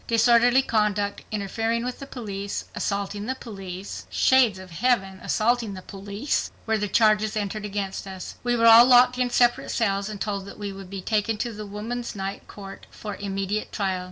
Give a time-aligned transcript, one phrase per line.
[0.07, 5.19] Disorderly conduct, interfering with the police, assaulting the police (Shades of Heaven!
[5.21, 8.33] assaulting the police!), were the charges entered against us.
[8.43, 11.53] We were all locked in separate cells and told that we would be taken to
[11.53, 13.99] the Woman's Night Court for immediate trial.